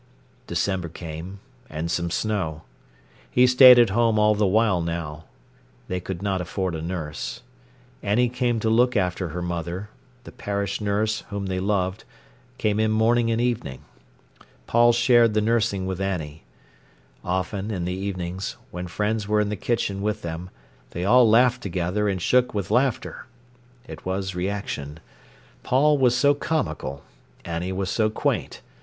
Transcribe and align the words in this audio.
December 0.47 0.89
came, 0.89 1.39
and 1.69 1.91
some 1.91 2.09
snow. 2.09 2.63
He 3.29 3.45
stayed 3.45 3.77
at 3.77 3.91
home 3.91 4.17
all 4.17 4.33
the 4.33 4.47
while 4.47 4.81
now. 4.81 5.25
They 5.89 5.99
could 5.99 6.23
not 6.23 6.41
afford 6.41 6.73
a 6.73 6.81
nurse. 6.81 7.43
Annie 8.01 8.27
came 8.27 8.59
to 8.61 8.69
look 8.71 8.97
after 8.97 9.27
her 9.29 9.43
mother; 9.43 9.91
the 10.23 10.31
parish 10.31 10.81
nurse, 10.81 11.19
whom 11.29 11.45
they 11.45 11.59
loved, 11.59 12.03
came 12.57 12.79
in 12.79 12.89
morning 12.89 13.29
and 13.29 13.39
evening. 13.39 13.81
Paul 14.65 14.91
shared 14.91 15.35
the 15.35 15.39
nursing 15.41 15.85
with 15.85 16.01
Annie. 16.01 16.45
Often, 17.23 17.69
in 17.69 17.85
the 17.85 17.93
evenings, 17.93 18.57
when 18.71 18.87
friends 18.87 19.27
were 19.27 19.39
in 19.39 19.49
the 19.49 19.55
kitchen 19.55 20.01
with 20.01 20.23
them, 20.23 20.49
they 20.89 21.05
all 21.05 21.29
laughed 21.29 21.61
together 21.61 22.09
and 22.09 22.19
shook 22.19 22.55
with 22.55 22.71
laughter. 22.71 23.27
It 23.87 24.03
was 24.03 24.33
reaction. 24.33 24.99
Paul 25.61 25.95
was 25.99 26.17
so 26.17 26.33
comical, 26.33 27.03
Annie 27.45 27.71
was 27.71 27.91
so 27.91 28.09
quaint. 28.09 28.61